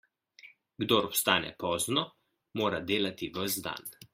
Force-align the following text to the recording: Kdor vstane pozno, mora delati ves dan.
Kdor 0.83 1.09
vstane 1.11 1.51
pozno, 1.65 2.07
mora 2.63 2.83
delati 2.89 3.33
ves 3.37 3.63
dan. 3.69 3.97